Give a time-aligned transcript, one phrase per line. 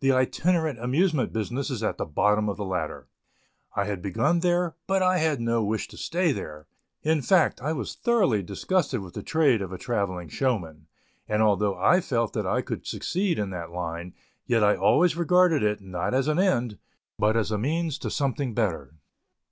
[0.00, 3.06] The itinerant amusement business is at the bottom of the ladder.
[3.76, 6.66] I had begun there, but I had no wish to stay there;
[7.02, 10.86] in fact, I was thoroughly disgusted with the trade of a travelling showman,
[11.28, 14.14] and although I felt that I could succeed in that line,
[14.46, 16.78] yet I always regarded it, not as an end,
[17.18, 18.94] but as a means to something better.